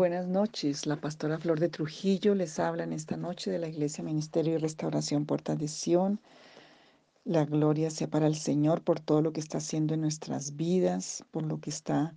[0.00, 4.02] Buenas noches, la pastora Flor de Trujillo les habla en esta noche de la Iglesia
[4.02, 6.20] Ministerio y Restauración Puerta de.
[7.26, 11.22] La gloria sea para el Señor por todo lo que está haciendo en nuestras vidas,
[11.30, 12.14] por lo que está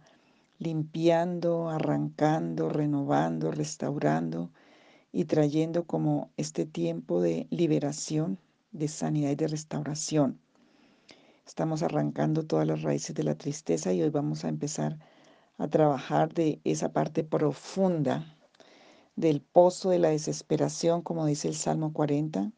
[0.59, 4.49] limpiando, arrancando, renovando, restaurando
[5.11, 8.39] y trayendo como este tiempo de liberación,
[8.71, 10.39] de sanidad y de restauración.
[11.45, 14.99] Estamos arrancando todas las raíces de la tristeza y hoy vamos a empezar
[15.57, 18.37] a trabajar de esa parte profunda
[19.15, 22.51] del pozo de la desesperación, como dice el Salmo 40,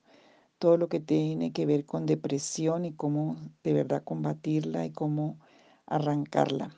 [0.59, 5.37] todo lo que tiene que ver con depresión y cómo de verdad combatirla y cómo
[5.85, 6.73] arrancarla.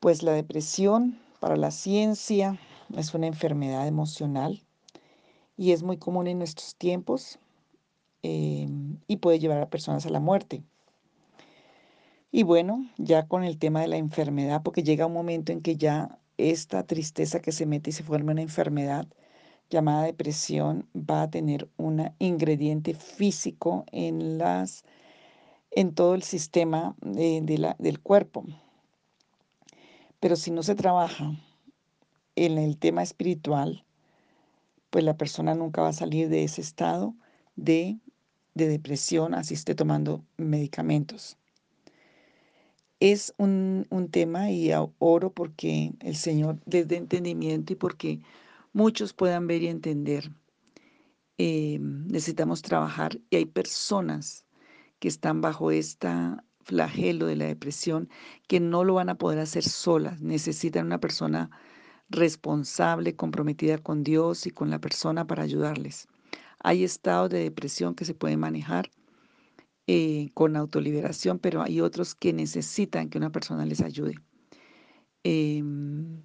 [0.00, 2.58] Pues la depresión para la ciencia
[2.96, 4.62] es una enfermedad emocional
[5.56, 7.38] y es muy común en nuestros tiempos
[8.22, 8.68] eh,
[9.06, 10.62] y puede llevar a personas a la muerte.
[12.36, 15.76] Y bueno, ya con el tema de la enfermedad, porque llega un momento en que
[15.76, 19.06] ya esta tristeza que se mete y se forma una enfermedad
[19.70, 24.84] llamada depresión va a tener un ingrediente físico en las
[25.70, 27.40] en todo el sistema de,
[27.78, 28.44] del cuerpo.
[30.18, 31.30] Pero si no se trabaja
[32.34, 33.84] en el tema espiritual,
[34.90, 37.14] pues la persona nunca va a salir de ese estado
[37.54, 38.00] de,
[38.54, 41.38] de depresión, así esté tomando medicamentos
[43.12, 48.20] es un, tema y oro porque el Señor les dé entendimiento y porque
[48.72, 50.30] muchos puedan ver y entender.
[51.36, 54.46] Eh, necesitamos trabajar y hay personas
[55.00, 58.08] que están bajo esta flagelo de la depresión
[58.48, 60.22] que no lo van a poder hacer solas.
[60.22, 61.50] Necesitan una persona
[62.08, 66.08] responsable, comprometida con Dios y con la persona para ayudarles.
[66.60, 68.90] Hay estados de depresión que se pueden manejar
[69.86, 74.14] eh, con autoliberación, pero hay otros que necesitan que una persona les ayude.
[75.24, 76.22] Em,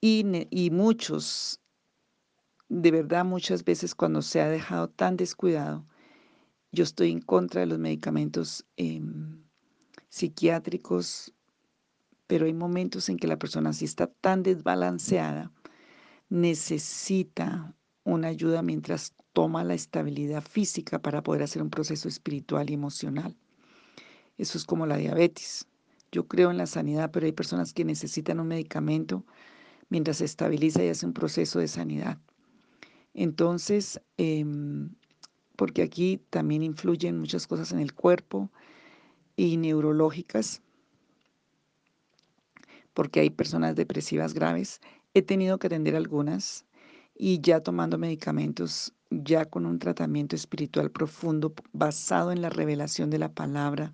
[0.00, 1.60] y, muchos,
[2.68, 5.86] de verdad, muchas veces cuando se ha dejado tan descuidado,
[6.72, 9.44] yo estoy en contra de los medicamentos em,
[10.08, 11.32] psiquiátricos,
[12.26, 15.52] pero hay momentos en que la persona si está tan desbalanceada,
[16.28, 22.74] necesita una ayuda mientras toma la estabilidad física para poder hacer un proceso espiritual y
[22.74, 23.36] emocional.
[24.38, 25.66] Eso es como la diabetes.
[26.12, 29.24] Yo creo en la sanidad, pero hay personas que necesitan un medicamento
[29.88, 32.18] mientras se estabiliza y hace un proceso de sanidad.
[33.12, 34.90] Entonces, em,
[35.56, 38.50] porque aquí también influyen muchas cosas en el cuerpo
[39.36, 40.62] y neurológicas,
[42.94, 44.80] porque hay personas depresivas graves.
[45.12, 46.65] He tenido que atender algunas
[47.18, 53.18] y ya tomando medicamentos, ya con un tratamiento espiritual profundo basado en la revelación de
[53.18, 53.92] la palabra,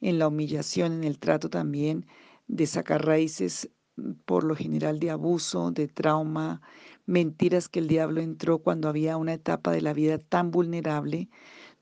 [0.00, 2.06] en la humillación, en el trato también
[2.48, 6.60] de sacar raíces mm, por lo general de abuso, de trauma,
[7.06, 11.28] mentiras que el diablo entró cuando había una etapa de la vida tan vulnerable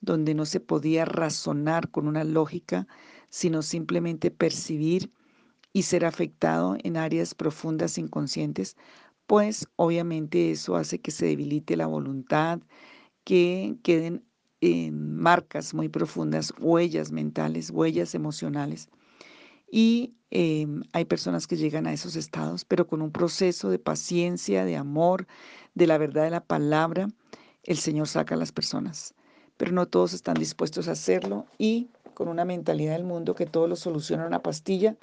[0.01, 2.87] donde no se podía razonar con una lógica,
[3.29, 5.11] sino simplemente percibir
[5.73, 8.77] y ser afectado en áreas profundas inconscientes
[9.27, 12.61] pues obviamente eso hace que se debilite la voluntad,
[13.25, 14.25] que queden
[14.61, 18.89] en marcas muy profundas, huellas mentales, huellas emocionales.
[19.71, 24.65] Y em, hay personas que llegan a esos estados, pero con un proceso de paciencia,
[24.65, 25.27] de amor,
[25.75, 27.09] de la verdad de la palabra,
[27.65, 29.15] el Señor saca a las personas.
[29.57, 33.67] Pero no todos están dispuestos a hacerlo y con una mentalidad del mundo que todo
[33.67, 34.97] lo soluciona una pastilla,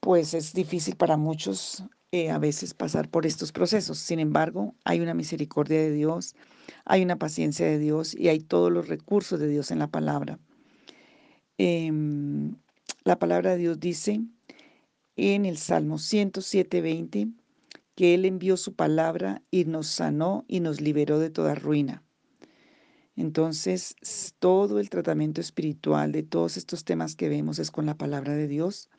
[0.00, 1.84] pues es difícil para muchos
[2.14, 3.98] eh, a veces pasar por estos procesos.
[3.98, 6.36] Sin embargo, hay una misericordia de Dios,
[6.84, 10.38] hay una paciencia de Dios y hay todos los recursos de Dios en la palabra.
[11.56, 12.54] Em,
[13.04, 14.20] la palabra de Dios dice
[15.16, 17.32] en el Salmo 107,
[17.94, 22.02] que Él envió su palabra y nos sanó y nos liberó de toda ruina.
[23.16, 23.96] Entonces,
[24.38, 28.48] todo el tratamiento espiritual de todos estos temas que vemos es con la palabra de
[28.48, 28.90] Dios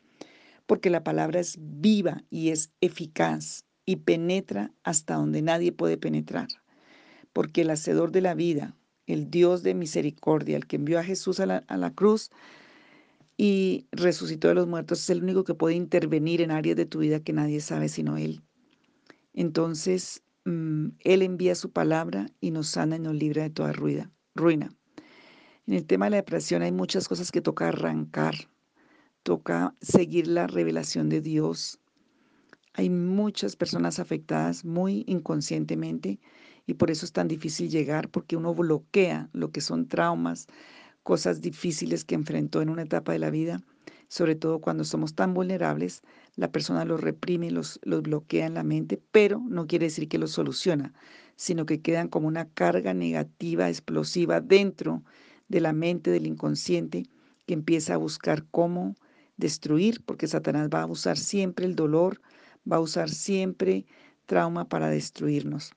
[0.66, 6.48] porque la palabra es viva y es eficaz y penetra hasta donde nadie puede penetrar.
[7.34, 8.76] Porque el hacedor de la vida,
[9.08, 12.32] el Dios de misericordia, el que envió a Jesús a la, cruz
[13.36, 17.00] y resucitó de los muertos, es el único que puede intervenir en áreas de tu
[17.00, 18.42] vida que nadie sabe sino Él.
[19.34, 24.12] Entonces, mm, Él envía su palabra y nos sana y nos libra de toda ruina.
[25.66, 28.36] En el tema de la depresión hay muchas cosas que toca arrancar
[29.24, 31.80] toca seguir la revelación de Dios.
[32.74, 36.20] Hay muchas personas afectadas muy inconscientemente
[36.68, 40.48] y por eso es tan difícil llegar porque uno bloquea lo que son traumas,
[41.04, 43.62] cosas difíciles que enfrentó en una etapa de la vida,
[44.08, 46.02] sobre todo cuando somos tan vulnerables,
[46.36, 50.18] la persona los reprime, los, los bloquea en la mente, pero no quiere decir que
[50.18, 50.94] los soluciona,
[51.36, 55.04] sino que quedan como una carga negativa, explosiva dentro
[55.48, 57.06] de la mente del inconsciente
[57.46, 58.96] que empieza a buscar cómo
[59.38, 62.22] destruir, porque Satanás va a usar siempre el dolor,
[62.70, 63.86] va a usar siempre
[64.26, 65.74] trauma para destruirnos.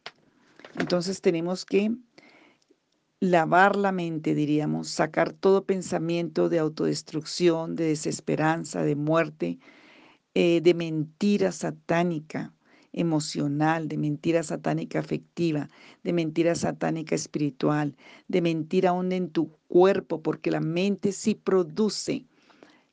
[0.78, 1.92] Entonces tenemos que
[3.20, 9.58] lavar la mente, diríamos, sacar todo pensamiento de autodestrucción, de desesperanza, de muerte,
[10.34, 12.52] eh, de mentira satánica
[12.92, 15.68] emocional, de mentira satánica afectiva,
[16.02, 17.96] de mentira satánica espiritual,
[18.28, 22.26] de mentira aún en tu cuerpo, porque la mente sí produce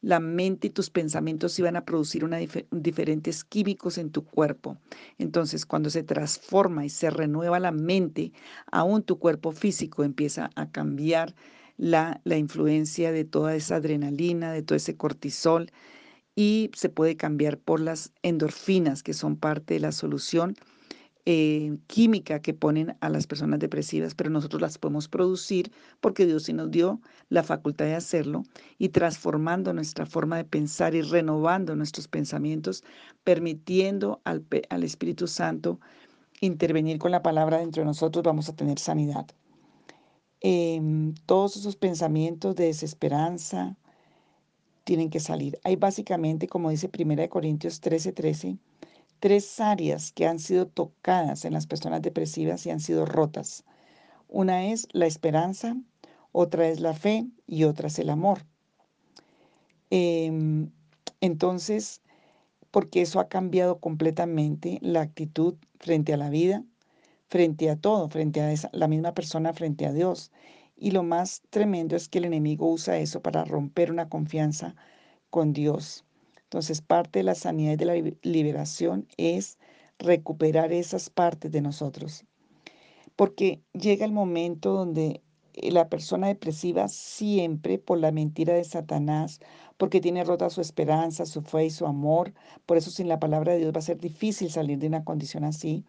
[0.03, 2.37] la mente y tus pensamientos iban a producir una
[2.71, 4.77] diferentes químicos en tu cuerpo.
[5.17, 8.33] Entonces, cuando se transforma y se renueva la mente,
[8.69, 11.33] aún tu cuerpo físico empieza a cambiar
[11.77, 15.71] la, la influencia de toda esa adrenalina, de todo ese cortisol,
[16.35, 20.55] y se puede cambiar por las endorfinas, que son parte de la solución
[21.25, 25.71] eh, química que ponen a las personas depresivas, pero nosotros las podemos producir
[26.01, 26.99] porque Dios sí nos dio
[27.29, 28.43] la facultad de hacerlo
[28.77, 32.83] y transformando nuestra forma de pensar y renovando nuestros pensamientos,
[33.23, 35.79] permitiendo al, al Espíritu Santo
[36.41, 39.25] intervenir con la palabra dentro de nosotros, vamos a tener sanidad.
[40.41, 43.77] Em, todos esos pensamientos de desesperanza
[44.83, 45.57] tienen que salir.
[45.63, 48.57] Hay básicamente, como dice 1 Corintios 13:13, 13,
[49.23, 53.63] tres áreas que han sido tocadas en las personas depresivas y han sido rotas.
[54.27, 55.77] Una es la esperanza,
[56.33, 58.45] otra es la fe y otra es el amor.
[59.91, 60.71] Em,
[61.21, 62.01] entonces,
[62.69, 66.65] porque eso ha cambiado completamente la actitud frente a la vida,
[67.29, 70.33] frente a todo, frente a la misma persona, frente a Dios.
[70.75, 74.75] Y lo más tremendo es que el enemigo usa eso para romper una confianza
[75.29, 76.03] con Dios.
[76.53, 79.57] Entonces, parte de la sanidad y de la liberación es
[79.97, 82.25] recuperar esas partes de nosotros.
[83.15, 85.23] Porque llega el momento donde
[85.55, 89.39] eh, la persona depresiva siempre por la mentira de Satanás,
[89.77, 92.35] porque tiene rota su esperanza, su fe y su amor.
[92.67, 95.45] Por eso sin la palabra de Dios va a ser difícil salir de una condición
[95.45, 95.83] así,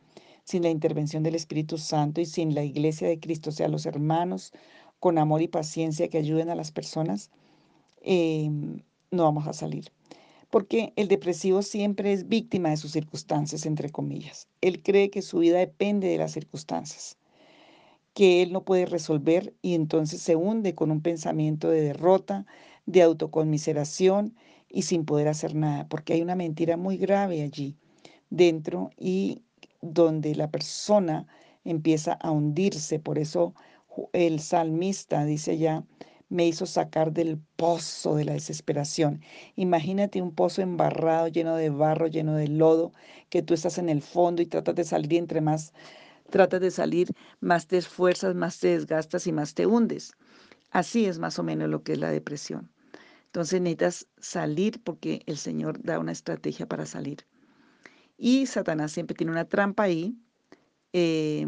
[0.44, 3.84] sin la intervención del Espíritu Santo y sin la iglesia de Cristo, o sea, los
[3.84, 4.54] hermanos
[4.98, 7.30] con amor y paciencia que ayuden a las personas,
[8.00, 9.92] em, no vamos a salir
[10.54, 14.46] porque el depresivo siempre es víctima de sus circunstancias, entre comillas.
[14.60, 17.18] Él cree que su vida depende de las circunstancias,
[18.12, 22.46] que él no puede resolver y entonces se hunde con un pensamiento de derrota,
[22.86, 24.36] de autoconmiseración
[24.68, 27.76] y sin poder hacer nada, porque hay una mentira muy grave allí
[28.30, 29.42] dentro y
[29.82, 31.26] donde la persona
[31.64, 33.00] empieza a hundirse.
[33.00, 33.56] Por eso
[34.12, 35.82] el salmista dice ya,
[36.28, 39.22] me hizo sacar del pozo de la desesperación.
[39.56, 42.92] Imagínate un pozo embarrado, lleno de barro, lleno de lodo,
[43.28, 45.72] que tú estás en el fondo y tratas de salir entre más
[46.30, 47.08] tratas de salir,
[47.40, 50.14] más te esfuerzas, más te desgastas y más te hundes.
[50.70, 52.70] Así es más o menos lo que es la depresión.
[53.26, 57.26] Entonces necesitas salir porque el Señor da una estrategia para salir.
[58.16, 60.16] Y Satanás siempre tiene una trampa ahí.
[60.92, 61.46] Eh,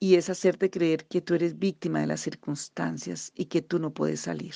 [0.00, 3.92] y es hacerte creer que tú eres víctima de las circunstancias y que tú no
[3.92, 4.54] puedes salir.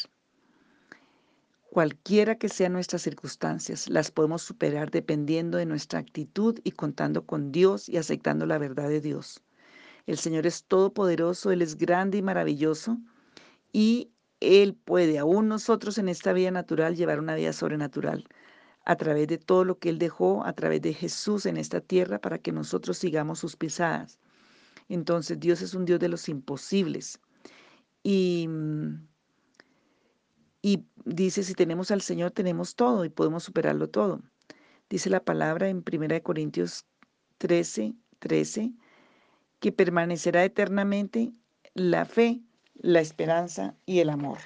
[1.71, 7.53] Cualquiera que sean nuestras circunstancias, las podemos superar dependiendo de nuestra actitud y contando con
[7.53, 9.43] Dios y aceptando la verdad de Dios.
[10.07, 12.99] El Señor es todopoderoso, Él es grande y maravilloso
[13.73, 18.27] y Él puede, aún nosotros en esta vida natural, llevar una vida sobrenatural
[18.87, 22.19] a través de todo lo que Él dejó, a través de Jesús en esta tierra,
[22.19, 24.19] para que nosotros sigamos sus pisadas.
[24.89, 27.21] Entonces Dios es un Dios de los imposibles.
[28.03, 29.07] Y, mm,
[30.63, 34.23] y dice, si tenemos al Señor, tenemos todo y podemos superarlo todo.
[34.91, 36.87] Dice la palabra en 1 Corintios
[37.39, 38.73] 13, 13,
[39.61, 41.33] que permanecerá eternamente
[41.75, 42.41] la fe,
[42.75, 44.39] la esperanza y el amor.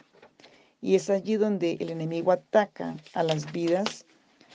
[0.80, 4.06] Y es allí donde el enemigo ataca a las vidas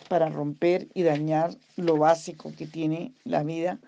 [0.08, 3.80] para romper y dañar lo básico que tiene la vida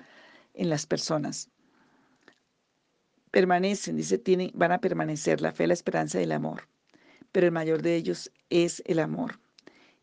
[0.53, 1.49] en las personas
[3.35, 6.69] permanecen, dice, tienen, van a permanecer la fe, la esperanza y el amor,
[7.33, 9.41] pero el mayor de ellos es el amor.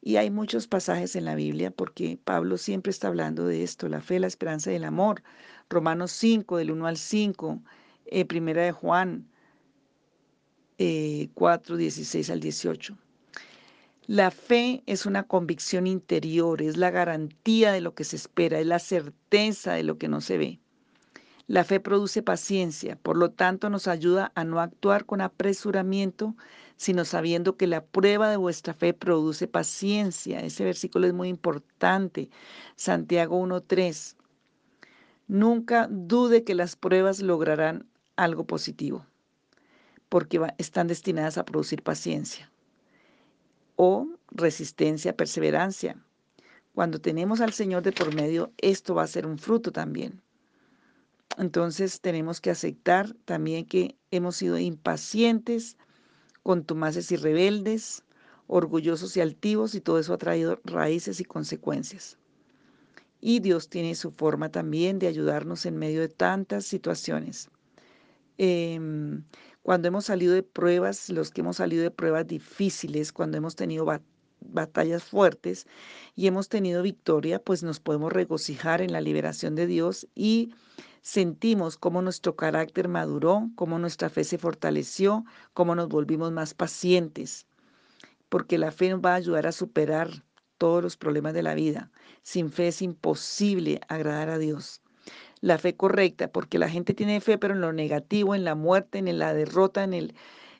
[0.02, 4.02] Y hay muchos pasajes en la Biblia porque Pablo siempre está hablando de esto, la
[4.02, 5.22] fe, la esperanza y el amor.
[5.70, 7.62] Romanos 5, del 1 al 5,
[8.04, 9.26] eh, Primera de Juan
[10.76, 12.98] eh, 4, 16 al 18.
[14.08, 18.66] La fe es una convicción interior, es la garantía de lo que se espera, es
[18.66, 20.61] la certeza de lo que no se ve.
[21.52, 26.34] La fe produce paciencia, por lo tanto nos ayuda a no actuar con apresuramiento,
[26.78, 30.40] sino sabiendo que la prueba de vuestra fe produce paciencia.
[30.40, 32.30] Ese versículo es muy importante.
[32.74, 34.16] Santiago 1.3.
[35.28, 39.04] Nunca dude que las pruebas lograrán algo positivo,
[40.08, 42.50] porque están destinadas a producir paciencia
[43.76, 46.02] o resistencia, perseverancia.
[46.74, 50.22] Cuando tenemos al Señor de por medio, esto va a ser un fruto también.
[51.38, 55.76] Entonces tenemos que aceptar también que hemos sido impacientes,
[56.42, 58.04] contumaces y rebeldes,
[58.46, 62.18] orgullosos y altivos, y todo eso ha traído raíces y consecuencias.
[63.20, 67.48] Y Dios tiene su forma también de ayudarnos en medio de tantas situaciones.
[68.36, 69.24] Em,
[69.62, 73.84] cuando hemos salido de pruebas, los que hemos salido de pruebas difíciles, cuando hemos tenido
[73.84, 74.11] batallas
[75.00, 75.66] fuertes
[76.14, 80.54] y hemos tenido victoria, pues nos podemos regocijar en la liberación de Dios y
[81.02, 87.46] sentimos cómo nuestro carácter maduró, cómo nuestra fe se fortaleció, cómo nos volvimos más pacientes,
[88.28, 90.10] porque la fe nos va a ayudar a superar
[90.58, 91.90] todos los problemas de la vida.
[92.22, 94.80] Sin fe es imposible agradar a Dios.
[95.40, 98.98] La fe correcta, porque la gente tiene fe, pero en lo negativo, en la muerte,
[98.98, 100.14] en la derrota, en el,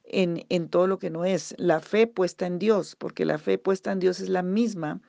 [0.04, 1.54] en, en, todo lo que no es.
[1.58, 5.00] La fe puesta en Dios, porque la fe puesta en Dios es la misma,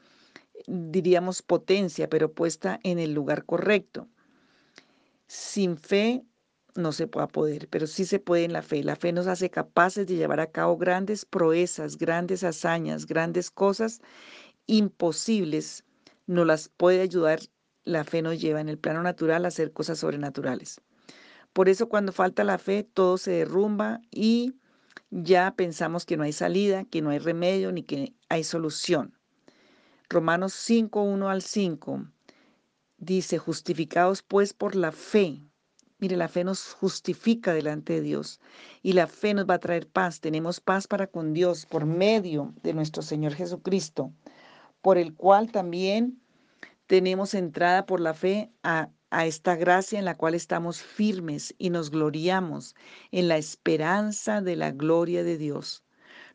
[0.68, 4.08] diríamos, potencia, pero puesta en el lugar correcto.
[5.28, 6.26] Sin fe
[6.76, 8.84] no se puede poder, pero sí se puede en la fe.
[8.84, 14.02] La fe nos hace capaces de llevar a cabo grandes proezas, grandes hazañas, grandes cosas
[14.66, 15.84] imposibles.
[16.26, 17.40] Nos las puede ayudar,
[17.84, 20.82] la fe nos lleva en el plano natural a hacer cosas sobrenaturales.
[21.54, 24.56] Por eso cuando falta la fe, todo se derrumba y
[25.12, 29.18] ya pensamos que no hay salida, que no hay remedio ni que hay solución.
[30.10, 32.06] Romanos 5, 1 al 5
[32.98, 35.42] dice, justificados pues por la fe.
[36.00, 38.42] Mire, la fe nos justifica delante de Dios
[38.82, 40.20] y la fe nos va a traer paz.
[40.20, 44.12] Tenemos paz para con Dios por medio de nuestro Señor Jesucristo,
[44.82, 46.22] por el cual también
[46.88, 51.70] tenemos entrada por la fe a, a esta gracia en la cual estamos firmes y
[51.70, 52.76] nos gloriamos
[53.12, 55.84] en la esperanza de la gloria de Dios.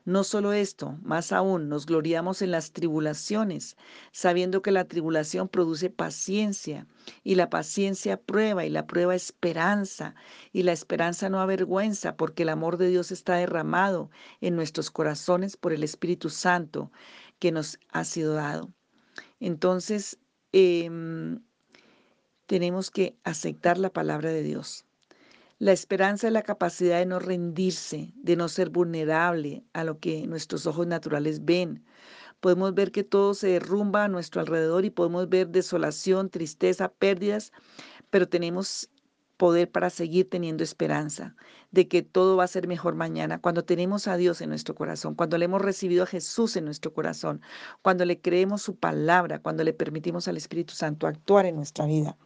[0.05, 3.77] No solo esto, más aún, nos gloriamos en las tribulaciones,
[4.11, 6.87] sabiendo que la tribulación produce paciencia,
[7.25, 10.15] y la paciencia prueba, y la prueba esperanza,
[10.51, 15.59] y la esperanza no avergüenza, porque el amor de Dios está derramado en nuestros corazones
[15.59, 16.91] por el Espíritu Santo
[17.39, 18.73] que nos ha sido dado.
[19.41, 20.19] Entonces,
[20.53, 21.41] em,
[22.49, 24.87] tenemos que aceptar la palabra de Dios.
[25.59, 30.27] La esperanza es la capacidad de no rendirse, de no ser vulnerable a lo que
[30.27, 31.85] nuestros ojos naturales ven.
[32.41, 37.53] Podemos ver que todo se derrumba a nuestro alrededor y podemos ver desolación, tristeza, pérdidas,
[38.09, 38.89] pero tenemos
[39.39, 41.35] poder para seguir teniendo esperanza
[41.71, 45.15] de que todo va a ser mejor mañana, cuando tenemos a Dios en nuestro corazón,
[45.15, 47.41] cuando le hemos recibido a Jesús en nuestro corazón,
[47.81, 52.17] cuando le creemos su palabra, cuando le permitimos al Espíritu Santo actuar en nuestra vida.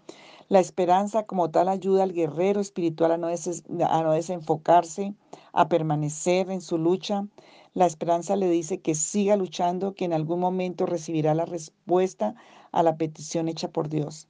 [0.49, 5.15] La esperanza como tal ayuda al guerrero espiritual a no, a no desenfocarse,
[5.53, 7.27] a permanecer en su lucha.
[7.75, 12.35] La esperanza le dice que siga luchando, que en algún momento recibirá la respuesta
[12.71, 14.29] a la petición hecha por Dios.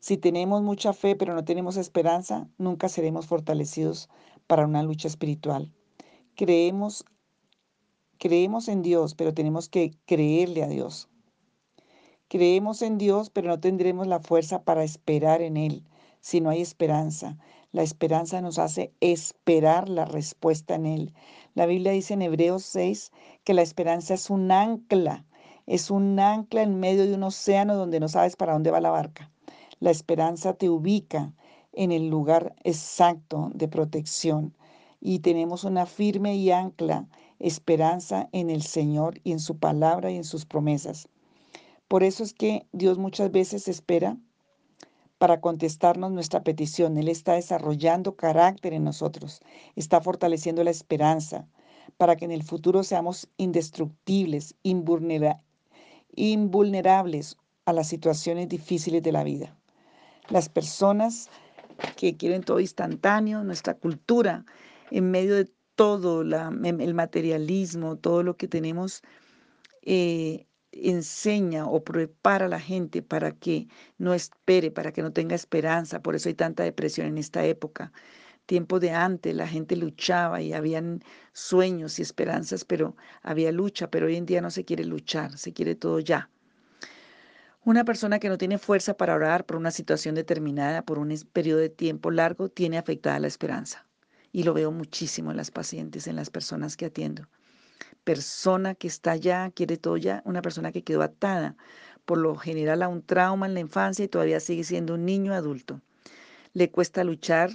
[0.00, 4.08] Si tenemos mucha fe pero no tenemos esperanza, nunca seremos fortalecidos
[4.46, 5.72] para una lucha espiritual.
[6.36, 7.04] Creemos,
[8.18, 11.08] creemos en Dios, pero tenemos que creerle a Dios.
[12.28, 15.84] Creemos en Dios, pero no tendremos la fuerza para esperar en Él
[16.20, 17.38] si no hay esperanza.
[17.72, 21.14] La esperanza nos hace esperar la respuesta en Él.
[21.54, 23.10] La Biblia dice en Hebreos 6
[23.44, 25.26] que la esperanza es un ancla,
[25.66, 28.90] es un ancla en medio de un océano donde no sabes para dónde va la
[28.90, 29.32] barca.
[29.80, 31.32] La esperanza te ubica
[31.72, 34.54] en el lugar exacto de protección
[35.00, 37.06] y tenemos una firme y ancla
[37.38, 41.08] esperanza en el Señor y en su palabra y en sus promesas.
[41.86, 44.16] Por eso es que Dios muchas veces espera
[45.18, 46.96] para contestarnos nuestra petición.
[46.96, 49.40] Él está desarrollando carácter en nosotros,
[49.76, 51.46] está fortaleciendo la esperanza
[51.96, 55.36] para que en el futuro seamos indestructibles, invulnerables
[57.64, 59.57] a las situaciones difíciles de la vida.
[60.30, 61.30] Las personas
[61.96, 64.44] que quieren todo instantáneo, nuestra cultura,
[64.90, 69.02] en medio de todo el materialismo, todo lo que tenemos,
[69.82, 75.34] eh, enseña o prepara a la gente para que no espere, para que no tenga
[75.34, 76.02] esperanza.
[76.02, 77.92] Por eso hay tanta depresión en esta época.
[78.46, 84.06] Tiempo de antes la gente luchaba y habían sueños y esperanzas, pero había lucha, pero
[84.06, 86.30] hoy en día no se quiere luchar, se quiere todo ya.
[87.64, 91.60] Una persona que no tiene fuerza para orar por una situación determinada, por un periodo
[91.60, 93.86] de tiempo largo, tiene afectada la esperanza.
[94.32, 97.28] Y lo veo muchísimo en las pacientes, en las personas que atiendo.
[98.04, 101.56] persona que está ya, quiere todo ya, una persona que quedó atada
[102.06, 105.34] por lo general a un trauma en la infancia y todavía sigue siendo un niño
[105.34, 105.82] adulto.
[106.54, 107.50] Le cuesta luchar,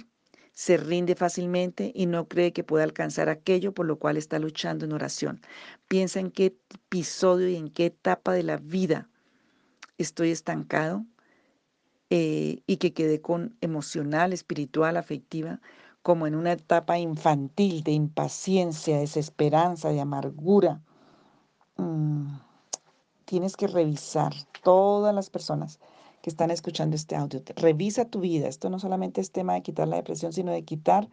[0.52, 4.84] se rinde fácilmente y no cree que pueda alcanzar aquello por lo cual está luchando
[4.84, 5.40] en oración.
[5.88, 9.08] Piensa en qué episodio y en qué etapa de la vida
[9.98, 11.04] estoy estancado
[12.10, 15.60] eh, y que quedé con emocional, espiritual, afectiva,
[16.02, 20.80] como en una etapa infantil de impaciencia, desesperanza, de amargura.
[21.76, 22.36] Mm,
[23.24, 24.32] tienes que revisar
[24.62, 25.80] todas las personas
[26.20, 27.42] que están escuchando este audio.
[27.56, 28.48] Revisa tu vida.
[28.48, 31.08] Esto no solamente es tema de quitar la depresión, sino de quitar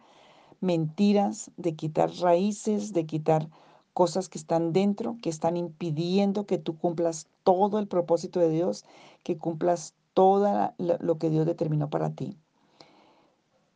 [0.60, 3.48] mentiras, de quitar raíces, de quitar
[3.94, 8.84] cosas que están dentro, que están impidiendo que tú cumplas todo el propósito de Dios,
[9.22, 12.36] que cumplas todo lo que Dios determinó para ti.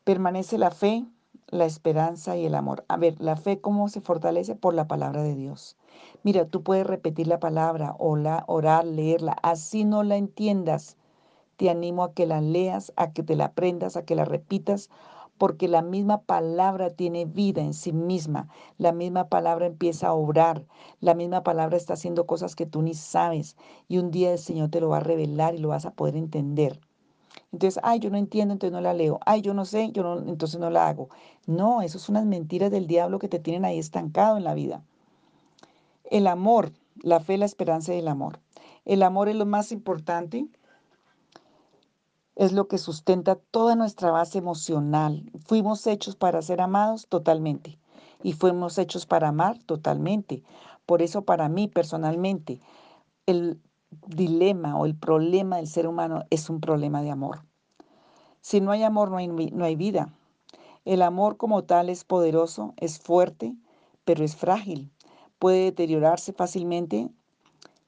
[0.04, 1.04] Permanece la fe,
[1.48, 2.84] la esperanza y el amor.
[2.88, 5.76] A ver, la fe cómo se fortalece por la palabra de Dios.
[6.22, 10.96] Mira, tú puedes repetir la palabra, orar, leerla, así no la entiendas.
[11.56, 14.90] Te animo a que la leas, a que te la aprendas, a que la repitas,
[15.38, 20.64] porque la misma palabra tiene vida en sí misma, la misma palabra empieza a obrar,
[21.00, 23.56] la misma palabra está haciendo cosas que tú ni sabes
[23.88, 26.16] y un día el Señor te lo va a revelar y lo vas a poder
[26.16, 26.80] entender.
[27.52, 29.20] Entonces, ay, yo no entiendo, entonces no la leo.
[29.24, 31.08] Ay, yo no sé, yo no, entonces no la hago.
[31.46, 34.82] No, eso son unas mentiras del diablo que te tienen ahí estancado en la vida.
[36.10, 38.40] El amor, la fe, la esperanza y el amor.
[38.84, 40.46] El amor es lo más importante
[42.36, 45.24] es lo que sustenta toda nuestra base emocional.
[45.46, 47.78] Fuimos hechos para ser amados totalmente
[48.22, 50.42] y fuimos hechos para amar totalmente.
[50.84, 52.60] Por eso para mí personalmente
[53.24, 53.58] el
[54.06, 57.42] dilema o el problema del ser humano es un problema de amor.
[58.42, 60.12] Si no hay amor no hay, no hay vida.
[60.84, 63.56] El amor como tal es poderoso, es fuerte,
[64.04, 64.92] pero es frágil.
[65.38, 67.08] Puede deteriorarse fácilmente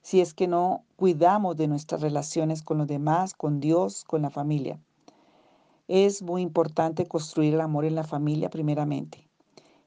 [0.01, 4.31] si es que no cuidamos de nuestras relaciones con los demás, con Dios, con la
[4.31, 4.81] familia.
[5.87, 9.29] Es muy importante construir el amor en la familia primeramente.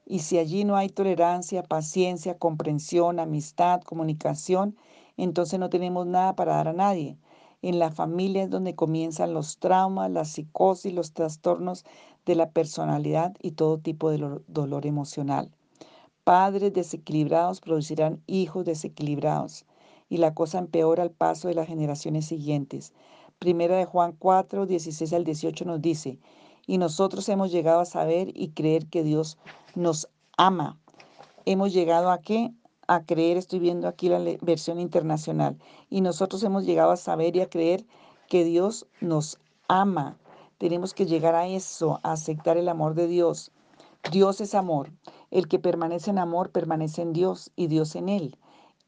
[0.06, 4.74] Y si allí no hay tolerancia, paciencia, comprensión, amistad, comunicación,
[5.18, 7.18] entonces no tenemos nada para dar a nadie.
[7.60, 11.84] En la familia es donde comienzan los traumas, la psicosis, los trastornos
[12.24, 15.50] de la personalidad y todo tipo de dolor emocional.
[16.24, 19.66] Padres desequilibrados producirán hijos desequilibrados
[20.12, 22.92] y la cosa empeora al paso de las generaciones siguientes.
[23.38, 26.18] Primera de Juan 4, 16 al 18 nos dice,
[26.66, 29.38] y nosotros hemos llegado a saber y creer que Dios
[29.74, 30.78] nos ama.
[31.46, 32.52] Hemos llegado a qué?
[32.88, 35.56] A creer, estoy viendo aquí la versión internacional,
[35.88, 37.86] y nosotros hemos llegado a saber y a creer
[38.28, 40.18] que Dios nos ama.
[40.58, 43.50] Tenemos que llegar a eso, a aceptar el amor de Dios.
[44.10, 44.92] Dios es amor.
[45.30, 48.36] El que permanece en amor permanece en Dios y Dios en él.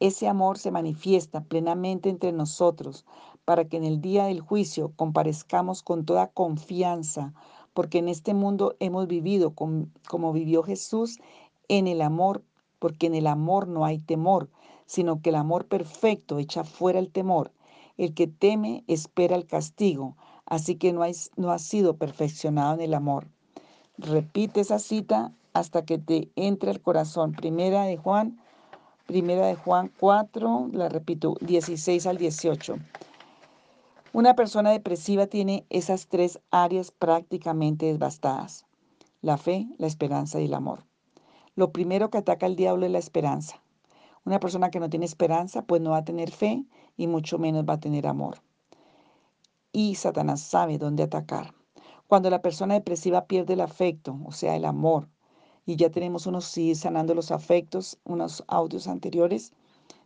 [0.05, 3.07] Ese amor se manifiesta plenamente entre nosotros
[3.47, 7.33] para que en el día del juicio comparezcamos con toda confianza,
[7.73, 11.21] porque en este mundo hemos vivido como vivió Jesús
[11.69, 12.43] en el amor,
[12.81, 14.51] porque en el amor no hay temor,
[14.85, 17.51] sino que el amor perfecto echa fuera el temor.
[17.97, 21.01] El que teme espera el castigo, así que no,
[21.37, 23.27] no ha sido perfeccionado en el amor.
[23.97, 27.33] Repite esa cita hasta que te entre al corazón.
[27.33, 28.39] Primera de Juan
[29.07, 32.77] Primera de Juan 4, la repito, 16 al 18.
[34.15, 38.65] Una persona depresiva tiene esas tres áreas prácticamente devastadas.
[39.21, 40.85] La fe, la esperanza y el amor.
[41.55, 43.63] Lo primero que ataca el diablo es la esperanza.
[44.25, 46.65] Una persona que no tiene esperanza, pues no va a tener fe
[46.97, 48.39] y mucho menos va a tener amor.
[49.71, 51.53] Y Satanás sabe dónde atacar.
[52.07, 55.09] Cuando la persona depresiva pierde el afecto, o sea, el amor,
[55.67, 59.53] y ya tenemos unos sí sanando los afectos, unos audios anteriores.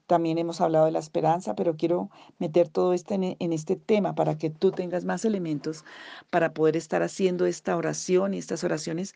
[0.06, 4.38] También hemos hablado de la esperanza, pero quiero meter todo esto en, este tema para
[4.38, 5.84] que tú tengas más elementos
[6.30, 9.14] para poder estar haciendo esta oración y estas oraciones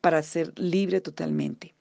[0.00, 1.74] para ser libre totalmente.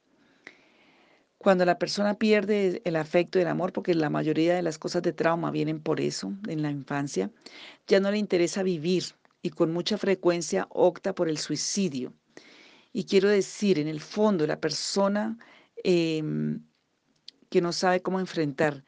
[1.38, 5.04] Cuando la persona pierde el afecto y el amor, porque la mayoría de las cosas
[5.04, 7.30] de trauma vienen por eso en la infancia,
[7.88, 9.04] ya no le interesa vivir
[9.41, 12.13] y con mucha frecuencia opta por el suicidio.
[12.97, 15.38] Y quiero decir, en el fondo, la persona
[15.84, 16.62] em,
[17.49, 18.86] que no sabe cómo enfrentar,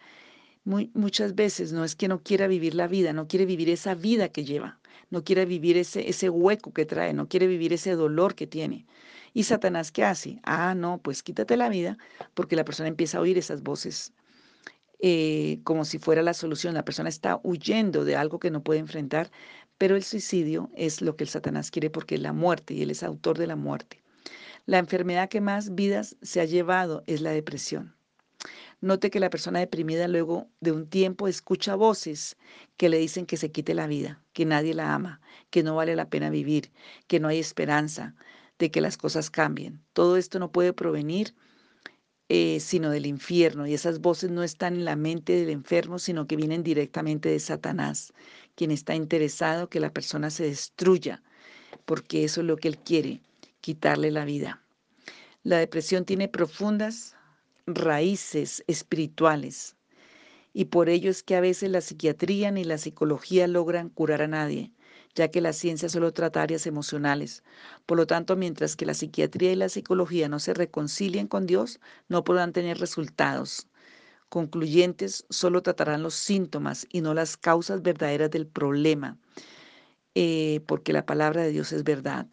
[0.63, 4.29] muchas veces no es que no quiera vivir la vida, no quiere vivir esa vida
[4.29, 8.33] que lleva, no quiere vivir ese, ese hueco que trae, no quiere vivir ese dolor
[8.35, 8.85] que tiene.
[9.33, 10.39] ¿Y Satanás qué hace?
[10.43, 11.97] Ah, no, pues quítate la vida
[12.33, 14.13] porque la persona empieza a oír esas voces
[14.99, 16.73] eh, como si fuera la solución.
[16.73, 19.31] La persona está huyendo de algo que no puede enfrentar,
[19.77, 22.91] pero el suicidio es lo que el Satanás quiere porque es la muerte y él
[22.91, 24.01] es autor de la muerte.
[24.65, 27.95] La enfermedad que más vidas se ha llevado es la depresión.
[28.79, 32.37] Note que la persona deprimida luego de un tiempo escucha voces
[32.77, 35.95] que le dicen que se quite la vida, que nadie la ama, que no vale
[35.95, 36.71] la pena vivir,
[37.07, 38.15] que no hay esperanza
[38.59, 39.81] de que las cosas cambien.
[39.93, 41.33] Todo esto no puede provenir
[42.29, 43.67] eh, sino del infierno.
[43.67, 47.39] Y esas voces no están en la mente del enfermo, sino que vienen directamente de
[47.39, 48.13] Satanás,
[48.55, 51.23] quien está interesado que la persona se destruya,
[51.85, 53.21] porque eso es lo que él quiere,
[53.61, 54.61] quitarle la vida.
[55.43, 57.15] La depresión tiene profundas
[57.65, 59.77] raíces espirituales
[60.57, 64.27] y por ello es que a veces la psiquiatría ni la psicología logran curar a
[64.27, 64.71] nadie,
[65.15, 67.43] ya que la ciencia solo trata áreas emocionales.
[67.85, 71.79] Por lo tanto, mientras que la psiquiatría y la psicología no se reconcilien con Dios,
[72.09, 73.67] no podrán tener resultados
[74.29, 79.17] concluyentes, solo tratarán los síntomas y no las causas verdaderas del problema,
[80.15, 82.27] eh, porque la palabra de Dios es verdad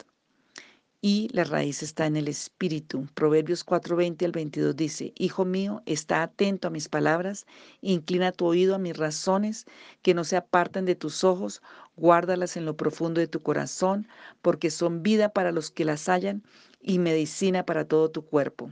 [1.07, 3.07] y la raíz está en el espíritu.
[3.13, 7.45] Proverbios 4:20 al 22 dice, Hijo mío, está atento a mis palabras,
[7.81, 9.65] inclina tu oído a mis razones,
[10.01, 11.61] que no se aparten de tus ojos,
[11.95, 14.07] guárdalas en lo profundo de tu corazón,
[14.41, 16.43] porque son vida para los que las hallan
[16.81, 18.71] y medicina para todo tu cuerpo.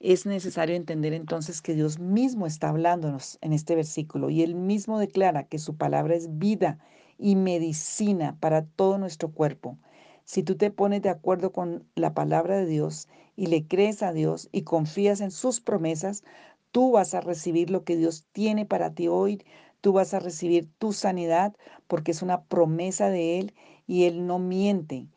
[0.00, 4.98] Es necesario entender entonces que Dios mismo está hablándonos en este versículo y él mismo
[4.98, 6.78] declara que su palabra es vida
[7.18, 9.78] y medicina para todo nuestro cuerpo.
[10.24, 14.12] Si tú te pones de acuerdo con la palabra de Dios y le crees a
[14.12, 16.24] Dios y confías en sus promesas,
[16.70, 19.44] tú vas a recibir lo que Dios tiene para ti hoy.
[19.84, 21.54] Tú vas a recibir tu sanidad
[21.88, 23.52] porque es una promesa de Él
[23.86, 25.08] y Él no miente.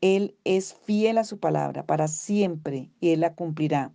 [0.00, 3.92] Él es fiel a su palabra para siempre y Él la cumplirá.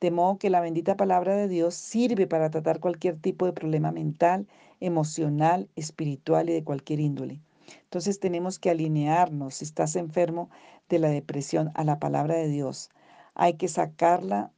[0.00, 3.92] De modo que la bendita palabra de Dios sirve para tratar cualquier tipo de problema
[3.92, 4.48] mental,
[4.80, 7.40] emocional, espiritual y de cualquier índole.
[7.84, 10.50] Entonces tenemos que alinearnos, si estás enfermo
[10.88, 12.90] de la depresión, a la palabra de Dios.
[13.36, 14.50] Hay que sacarla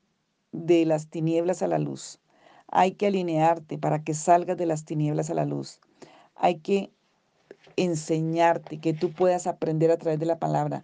[0.52, 2.20] de las tinieblas a la luz.
[2.76, 5.78] Hay que alinearte para que salgas de las tinieblas a la luz.
[6.34, 6.90] Hay que
[7.76, 10.82] enseñarte que tú puedas aprender a través de la palabra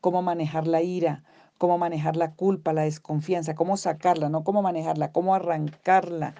[0.00, 1.24] cómo manejar la ira,
[1.58, 6.36] cómo manejar la culpa, la desconfianza, cómo sacarla, no cómo manejarla, cómo arrancarla,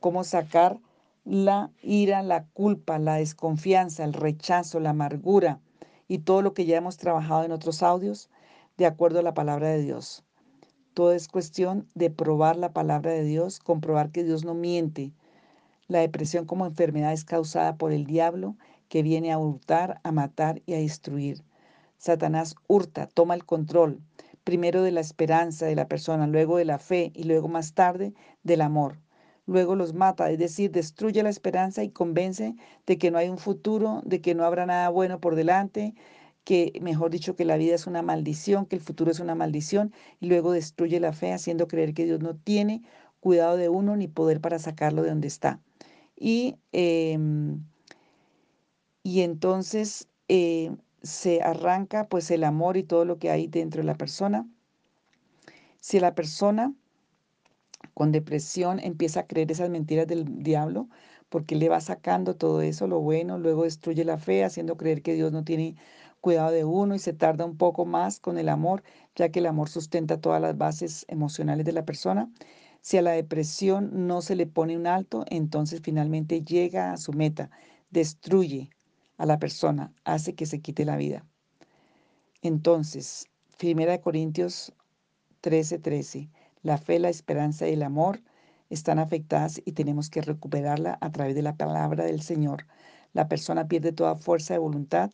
[0.00, 0.78] cómo sacar
[1.24, 5.60] la ira, la culpa, la desconfianza, el rechazo, la amargura
[6.08, 8.28] y todo lo que ya hemos trabajado en otros audios
[8.76, 10.24] de acuerdo a la palabra de Dios.
[10.94, 15.12] Todo es cuestión de probar la palabra de Dios, comprobar que Dios no miente.
[15.88, 18.56] La depresión como enfermedad es causada por el diablo
[18.88, 21.42] que viene a hurtar, a matar y a destruir.
[21.96, 24.00] Satanás hurta, toma el control,
[24.44, 28.12] primero de la esperanza de la persona, luego de la fe y luego más tarde
[28.42, 28.98] del amor
[29.46, 32.54] luego los mata, es decir, destruye la esperanza y convence
[32.86, 35.94] de que no hay un futuro, de que no habrá nada bueno por delante,
[36.44, 39.92] que mejor dicho que la vida es una maldición, que el futuro es una maldición,
[40.20, 42.82] y luego destruye la fe haciendo creer que Dios no tiene
[43.20, 45.60] cuidado de uno ni poder para sacarlo de donde está.
[46.16, 47.64] Y, em,
[49.02, 53.86] y entonces eh, se arranca pues el amor y todo lo que hay dentro de
[53.86, 54.48] la persona.
[55.80, 56.74] Si la persona
[57.94, 60.88] con depresión empieza a creer esas mentiras del diablo
[61.28, 65.14] porque le va sacando todo eso, lo bueno, luego destruye la fe, haciendo creer que
[65.14, 65.76] Dios no tiene
[66.22, 68.82] cuidado de uno y se tarda un poco más con el amor,
[69.14, 72.30] ya que el amor sustenta todas las bases emocionales de la persona.
[72.80, 77.12] Si a la depresión no se le pone un alto, entonces finalmente llega a su
[77.12, 77.50] meta,
[77.90, 78.70] destruye
[79.18, 81.26] a la persona, hace que se quite la vida.
[82.40, 84.72] Entonces, Primera de Corintios
[85.42, 85.82] 13:13.
[85.82, 86.30] 13.
[86.62, 88.22] La fe, la esperanza y el amor
[88.70, 92.66] están afectadas y tenemos que recuperarla a través de la palabra del Señor.
[93.12, 95.10] La persona pierde toda fuerza de voluntad,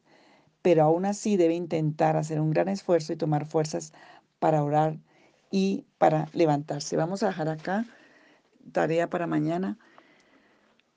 [0.62, 3.92] pero aún así debe intentar hacer un gran esfuerzo y tomar fuerzas
[4.38, 4.98] para orar
[5.50, 6.96] y para levantarse.
[6.96, 7.86] Vamos a dejar acá
[8.72, 9.78] tarea para mañana.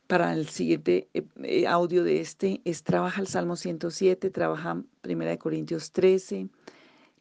[0.08, 5.32] Para el siguiente eh, eh, audio de este es trabaja el Salmo 107, trabaja Primera
[5.32, 6.50] de Corintios 13,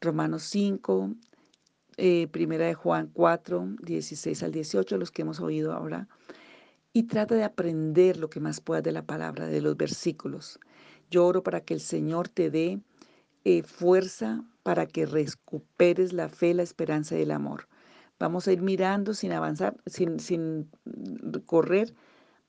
[0.01, 1.15] Romanos 5,
[1.99, 6.09] eh, primera de Juan 4, 16 al 18, los que hemos oído ahora,
[6.93, 10.59] y trata de aprender lo que más puedas de la palabra, de los versículos.
[11.11, 12.81] Yo oro para que el Señor te dé
[13.45, 17.69] eh, fuerza para que recuperes la fe, la esperanza y el amor.
[18.19, 20.71] Vamos a ir mirando sin avanzar, sin, sin
[21.47, 21.95] correr,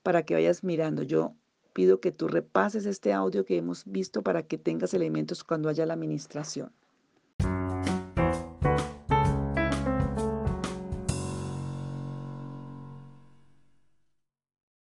[0.02, 1.02] para que vayas mirando.
[1.02, 1.34] Yo
[1.72, 5.86] pido que tú repases este audio que hemos visto para que tengas elementos cuando haya
[5.86, 6.72] la administración.